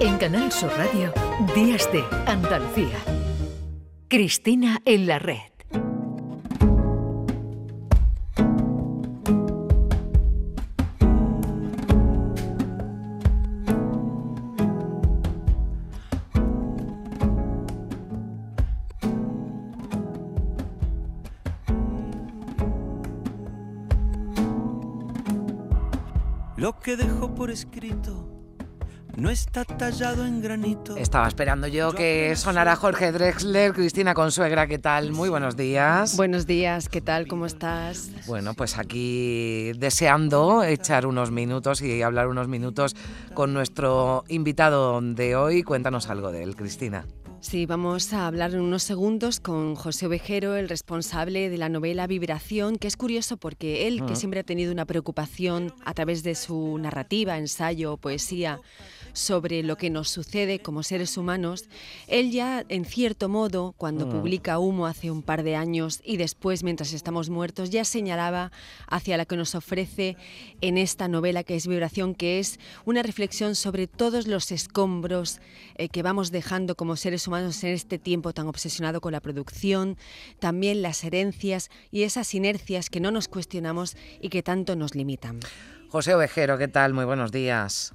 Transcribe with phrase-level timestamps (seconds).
[0.00, 1.12] En Canal Sur Radio,
[1.54, 2.98] Días de Andalucía.
[4.08, 5.38] Cristina en la red.
[26.56, 28.33] Lo que dejó por escrito
[29.16, 30.96] no está tallado en granito.
[30.96, 35.12] Estaba esperando yo que sonara Jorge Drexler, Cristina Consuegra, ¿qué tal?
[35.12, 36.16] Muy buenos días.
[36.16, 37.26] Buenos días, ¿qué tal?
[37.26, 38.10] ¿Cómo estás?
[38.26, 42.96] Bueno, pues aquí deseando echar unos minutos y hablar unos minutos
[43.34, 45.62] con nuestro invitado de hoy.
[45.62, 47.04] Cuéntanos algo de él, Cristina.
[47.44, 52.06] Sí, vamos a hablar en unos segundos con José Ovejero, el responsable de la novela
[52.06, 56.36] Vibración, que es curioso porque él, que siempre ha tenido una preocupación a través de
[56.36, 58.60] su narrativa, ensayo, poesía,
[59.14, 61.64] sobre lo que nos sucede como seres humanos,
[62.08, 66.62] él ya, en cierto modo, cuando publica Humo hace un par de años y después,
[66.62, 68.52] mientras estamos muertos, ya señalaba
[68.88, 70.16] hacia la que nos ofrece
[70.60, 75.40] en esta novela que es Vibración, que es una reflexión sobre todos los escombros
[75.76, 79.96] eh, que vamos dejando como seres humanos en este tiempo tan obsesionado con la producción,
[80.40, 85.40] también las herencias y esas inercias que no nos cuestionamos y que tanto nos limitan.
[85.88, 86.92] José Ovejero, ¿qué tal?
[86.92, 87.94] Muy buenos días.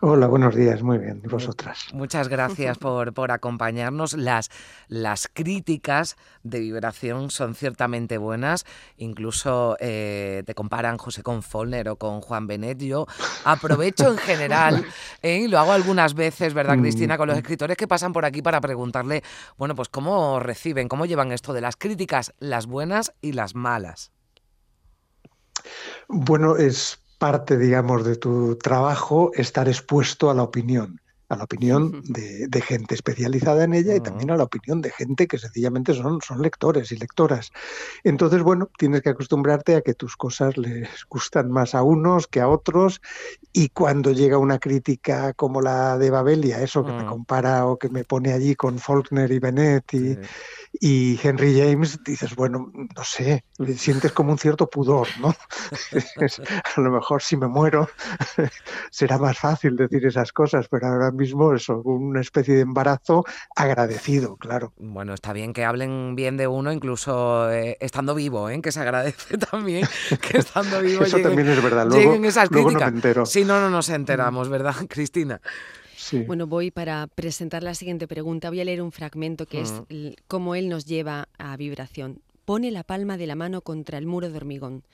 [0.00, 1.20] Hola, buenos días, muy bien.
[1.24, 1.86] ¿Y vosotras?
[1.92, 4.12] Muchas gracias por, por acompañarnos.
[4.12, 4.48] Las,
[4.86, 8.64] las críticas de vibración son ciertamente buenas.
[8.96, 12.78] Incluso eh, te comparan José con Follner o con Juan Benet.
[12.78, 13.06] Yo
[13.44, 14.84] aprovecho en general,
[15.22, 17.18] eh, y lo hago algunas veces, ¿verdad, mm, Cristina?
[17.18, 19.24] Con los escritores que pasan por aquí para preguntarle,
[19.56, 24.12] bueno, pues cómo reciben, cómo llevan esto de las críticas, las buenas y las malas.
[26.06, 32.02] Bueno, es parte, digamos, de tu trabajo estar expuesto a la opinión, a la opinión
[32.04, 36.20] de, gente especializada en ella y también a la opinión de gente que sencillamente son,
[36.20, 37.50] son lectores y lectoras.
[38.02, 42.40] Entonces, bueno, tienes que acostumbrarte a que tus cosas les gustan más a unos que
[42.40, 43.00] a otros
[43.52, 47.88] y cuando llega una crítica como la de Babelia, eso que me compara o que
[47.88, 50.18] me pone allí con Faulkner y Bennett y
[50.80, 53.44] y Henry James dices, bueno, no sé,
[53.76, 55.34] sientes como un cierto pudor, ¿no?
[56.76, 57.88] a lo mejor si me muero
[58.90, 63.24] será más fácil decir esas cosas, pero ahora mismo es una especie de embarazo
[63.54, 64.72] agradecido, claro.
[64.78, 68.60] Bueno, está bien que hablen bien de uno, incluso eh, estando vivo, ¿eh?
[68.62, 69.86] que se agradece también
[70.22, 73.26] que estando vivo Eso también es verdad, luego, esas luego no me entero.
[73.26, 75.40] Sí, no, no nos enteramos, ¿verdad, Cristina?
[76.26, 78.48] Bueno, voy para presentar la siguiente pregunta.
[78.48, 79.74] Voy a leer un fragmento que es
[80.26, 82.22] cómo él nos lleva a vibración.
[82.46, 84.84] Pone la palma de la mano contra el muro de hormigón.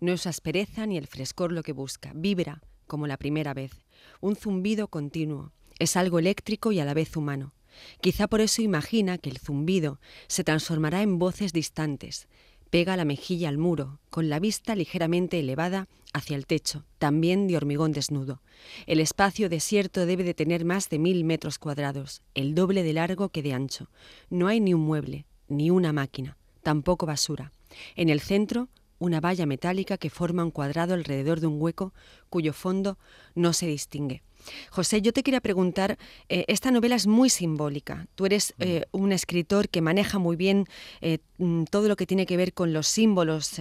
[0.00, 2.10] No es aspereza ni el frescor lo que busca.
[2.12, 3.72] Vibra como la primera vez.
[4.20, 5.52] Un zumbido continuo.
[5.78, 7.52] Es algo eléctrico y a la vez humano.
[8.00, 12.28] Quizá por eso imagina que el zumbido se transformará en voces distantes,
[12.74, 17.56] Pega la mejilla al muro, con la vista ligeramente elevada hacia el techo, también de
[17.56, 18.42] hormigón desnudo.
[18.88, 23.28] El espacio desierto debe de tener más de mil metros cuadrados, el doble de largo
[23.28, 23.90] que de ancho.
[24.28, 27.52] No hay ni un mueble, ni una máquina, tampoco basura.
[27.94, 28.68] En el centro,
[28.98, 31.92] una valla metálica que forma un cuadrado alrededor de un hueco
[32.30, 32.98] cuyo fondo
[33.34, 34.22] no se distingue.
[34.70, 38.06] José, yo te quería preguntar, eh, esta novela es muy simbólica.
[38.14, 40.66] Tú eres eh, un escritor que maneja muy bien
[41.00, 43.60] eh, mm, todo lo que tiene que ver con los símbolos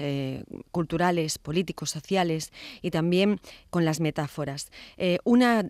[0.72, 2.52] culturales, políticos, sociales
[2.82, 3.40] y también
[3.70, 4.72] con las metáforas.
[5.24, 5.70] una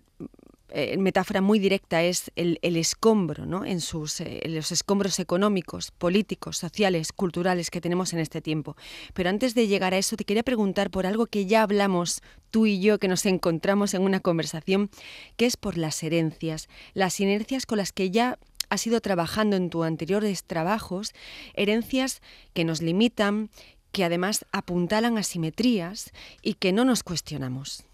[0.76, 3.64] eh, metáfora muy directa es el, escombro, ¿no?
[3.64, 8.76] en, sus, eh, los escombros económicos, políticos, sociales, culturales que tenemos en este tiempo.
[9.12, 12.66] Pero antes de llegar a eso, te quería preguntar por algo que ya hablamos tú
[12.66, 14.90] y yo, que nos encontramos en una conversación,
[15.36, 19.70] que es por las herencias, las inercias con las que ya has ido trabajando en
[19.70, 21.12] tus anteriores trabajos,
[21.54, 22.20] herencias
[22.52, 23.48] que nos limitan,
[23.92, 26.10] que además apuntalan asimetrías
[26.42, 27.84] y que no nos cuestionamos.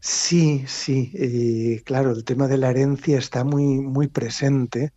[0.00, 4.92] Sí, sí, eh, claro, el tema de la herencia está muy, muy presente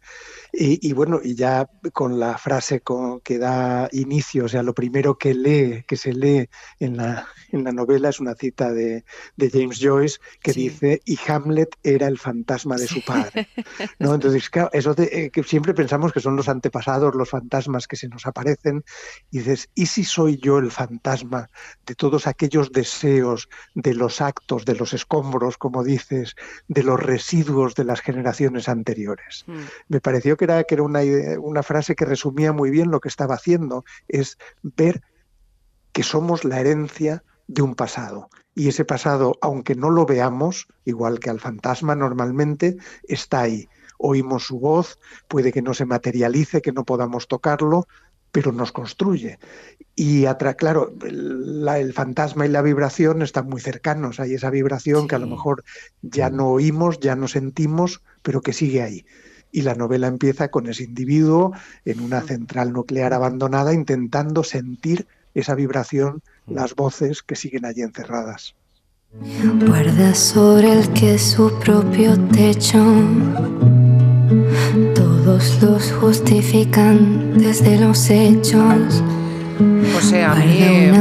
[0.60, 5.18] y, bueno, y ya con la frase con, que da inicio, o sea, lo primero
[5.18, 6.50] que lee, que se lee
[6.80, 9.06] en la, en la novela es una cita de,
[9.38, 13.48] James Joyce que dice, y Hamlet era el fantasma de su padre.
[14.00, 14.16] ¿No?
[14.16, 17.96] Entonces, claro, eso de, eh, que siempre pensamos que son los antepasados, los fantasmas que
[17.96, 18.84] se nos aparecen,
[19.30, 21.50] y dices, ¿y si soy yo el fantasma
[21.86, 26.36] de todos aquellos deseos, de los actos, de los escombros, como dices,
[26.68, 29.44] de los residuos de las generaciones anteriores?
[29.48, 29.62] Mm.
[29.88, 31.02] Me pareció que era, que era una,
[31.42, 35.02] una frase que resumía muy bien lo que estaba haciendo, es ver
[35.92, 38.30] que somos la herencia de un pasado.
[38.54, 42.78] Y ese pasado, aunque no lo veamos, igual que al fantasma normalmente,
[43.08, 43.68] está ahí.
[43.98, 47.88] Oímos su voz, puede que no se materialice, que no podamos tocarlo,
[48.32, 49.40] pero nos construye.
[49.96, 50.26] Y
[50.58, 54.20] claro, el fantasma y la vibración están muy cercanos.
[54.20, 55.64] Hay esa vibración que a lo mejor
[56.04, 59.06] ya no oímos, ya no sentimos, pero que sigue ahí.
[59.52, 61.54] Y la novela empieza con ese individuo
[61.84, 68.56] en una central nuclear abandonada intentando sentir esa vibración, las voces que siguen allí encerradas.
[69.66, 72.84] Guarda sobre el que su propio techo
[74.94, 79.04] todos los justifican desde los hechos.
[79.94, 80.92] José, a mí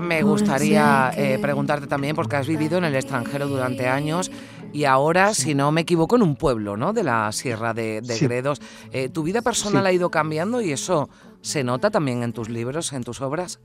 [0.00, 4.30] me gustaría eh, preguntarte también, porque has vivido en el extranjero durante años
[4.74, 6.92] y ahora, si no me equivoco, en un pueblo ¿no?
[6.92, 8.60] de la Sierra de, Gredos.
[8.92, 11.08] Eh, ¿Tu vida personal ha ido cambiando y eso
[11.42, 13.60] se nota también en tus libros, en tus obras?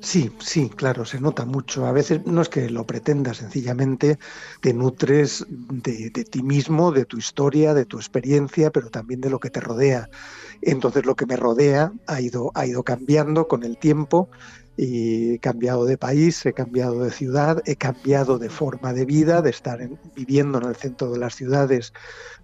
[0.00, 1.86] Sí, sí, claro, se nota mucho.
[1.86, 4.18] A veces no es que lo pretendas, sencillamente
[4.60, 9.38] te nutres de, ti mismo, de tu historia, de tu experiencia, pero también de lo
[9.38, 10.06] que te rodea.
[10.60, 14.30] Entonces lo que me rodea ha ido, ha ido cambiando con el tiempo
[14.82, 19.42] y he cambiado de país, he cambiado de ciudad, he cambiado de forma de vida,
[19.42, 19.78] de estar
[20.16, 21.92] viviendo en el centro de las ciudades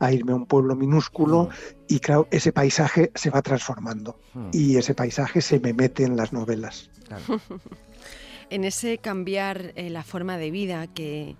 [0.00, 1.48] a irme a un pueblo minúsculo mm.
[1.88, 4.50] y claro, ese paisaje se va transformando mm.
[4.52, 6.90] y ese paisaje se me mete en las novelas.
[8.50, 11.36] en ese cambiar eh, la forma de vida que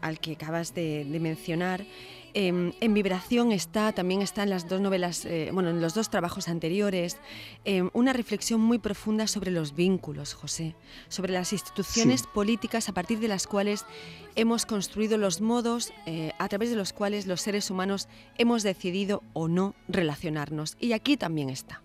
[0.00, 1.84] al que acabas de mencionar,
[2.40, 6.08] Em, en Vibración está, también está en las dos novelas, eh, bueno, en los dos
[6.08, 7.16] trabajos anteriores,
[7.64, 10.76] em, una reflexión muy profunda sobre los vínculos, José,
[11.08, 13.86] sobre las instituciones políticas a partir de las cuales
[14.36, 18.06] hemos construido los modos eh, a través de los cuales los seres humanos
[18.36, 20.76] hemos decidido o no relacionarnos.
[20.78, 21.82] Y aquí también está.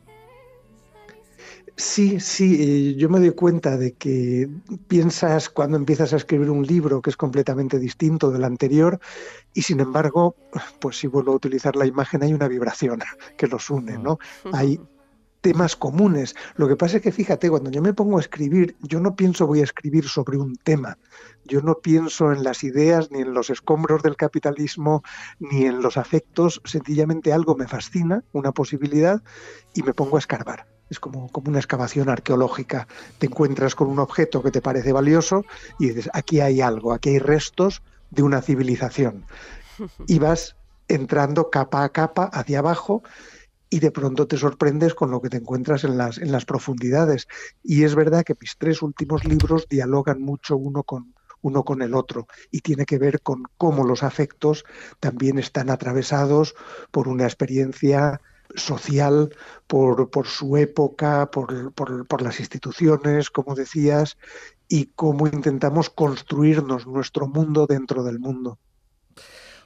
[1.75, 4.47] Sí, sí, eh, yo me doy cuenta de que
[4.87, 8.99] piensas cuando empiezas a escribir un libro que es completamente distinto del anterior
[9.55, 10.35] y sin embargo,
[10.79, 12.99] pues si vuelvo a utilizar la imagen hay una vibración
[13.37, 14.19] que los une, ¿no?
[14.51, 14.79] Hay
[15.41, 16.35] temas comunes.
[16.55, 19.47] Lo que pasa es que fíjate, cuando yo me pongo a escribir, yo no pienso
[19.47, 20.99] voy a escribir sobre un tema.
[21.43, 25.01] Yo no pienso en las ideas, ni en los escombros del capitalismo,
[25.39, 26.61] ni en los afectos.
[26.65, 29.21] Sencillamente algo me fascina, una posibilidad,
[29.73, 32.87] y me pongo a escarbar es como, como una excavación arqueológica.
[33.19, 35.43] Te encuentras con un objeto que te parece valioso
[35.79, 39.25] y dices, aquí hay algo, aquí hay restos de una civilización.
[40.07, 40.55] Y vas
[40.87, 43.01] entrando capa a capa hacia abajo
[43.71, 47.27] y de pronto te sorprendes con lo que te encuentras en las, en las profundidades.
[47.63, 51.95] Y es verdad que mis tres últimos libros dialogan mucho uno con, uno con el
[51.95, 54.63] otro y tiene que ver con cómo los afectos
[54.99, 56.53] también están atravesados
[56.91, 58.21] por una experiencia
[58.55, 59.35] social,
[59.67, 64.17] por, por su época, por, por, las instituciones, como decías,
[64.67, 68.59] y cómo intentamos construirnos nuestro mundo dentro del mundo.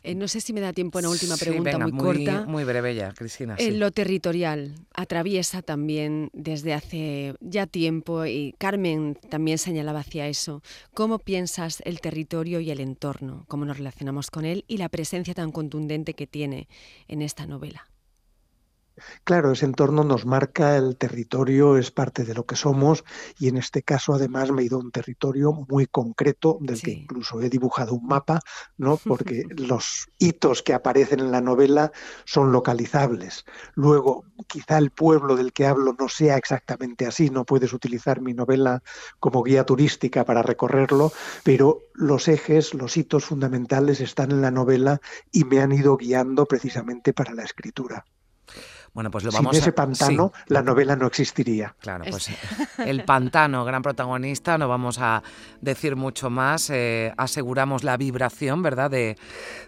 [0.03, 2.45] Eh, no sé si me da tiempo una última pregunta muy, corta.
[2.45, 3.55] Muy breve ya, Cristina.
[3.57, 10.61] En lo territorial atraviesa también desde hace ya tiempo, y Carmen también señalaba hacia eso,
[10.93, 13.43] ¿cómo piensas el territorio y el entorno?
[13.49, 16.69] ¿Cómo nos relacionamos con él y la presencia tan contundente que tiene
[17.09, 17.89] en esta novela?
[19.23, 23.03] Claro, ese entorno nos marca el territorio, es parte de lo que somos
[23.39, 26.91] y en este caso además me he ido a un territorio muy concreto del que
[26.91, 28.39] incluso he dibujado un mapa,
[28.77, 28.97] ¿no?
[28.97, 31.91] Porque los hitos que aparecen en la novela
[32.25, 33.45] son localizables.
[33.75, 38.33] Luego, quizá el pueblo del que hablo no sea exactamente así, no puedes utilizar mi
[38.33, 38.81] novela
[39.19, 41.11] como guía turística para recorrerlo,
[41.43, 45.01] pero los ejes, los hitos fundamentales están en la novela
[45.31, 48.05] y me han ido guiando precisamente para la escritura.
[48.93, 51.75] Bueno, pues lo vamos Sin ese pantano, la novela no existiría.
[51.79, 52.29] Claro, pues
[52.79, 55.23] el pantano, gran protagonista, no vamos a
[55.61, 56.69] decir mucho más.
[56.69, 58.89] Eh, aseguramos la vibración, ¿verdad?
[58.89, 59.17] De,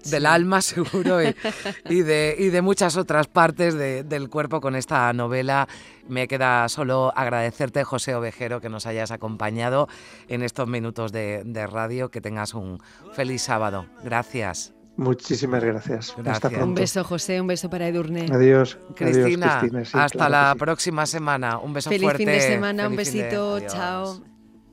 [0.06, 1.20] del alma, seguro,
[1.90, 5.68] y, de, y de muchas otras partes del cuerpo con esta novela.
[6.08, 9.88] Me queda solo agradecerte, José Ovejero, que nos hayas acompañado
[10.28, 12.10] en estos minutos de, de radio.
[12.10, 12.82] Que tengas un
[13.14, 13.86] feliz sábado.
[14.04, 14.74] Gracias.
[15.00, 16.14] Muchísimas gracias.
[16.26, 16.66] Hasta pronto.
[16.66, 18.26] Un beso, José, un beso para Edurne.
[18.30, 18.78] Adiós.
[18.96, 19.62] Cristina,
[19.94, 21.58] hasta la próxima semana.
[21.58, 22.18] Un beso Feliz fuerte.
[22.26, 24.22] fin de semana, un besito, chao.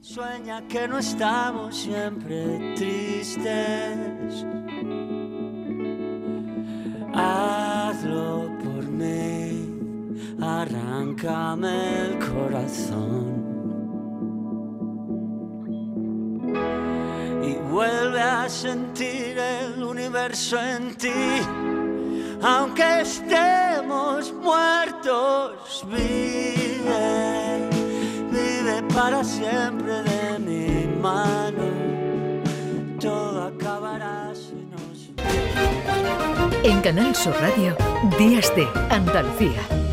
[0.00, 4.44] Sueña que no estamos siempre tristes.
[7.14, 9.70] Hazlo por mí,
[10.40, 13.45] arráncame el corazón.
[17.76, 21.42] Vuelve a sentir el universo en ti.
[22.42, 27.68] Aunque estemos muertos, vive,
[28.30, 31.64] vive para siempre de mano,
[32.98, 35.10] todo acabará si nos...
[36.64, 37.76] En Canal Sur Radio,
[38.18, 39.85] Días de Andalucía.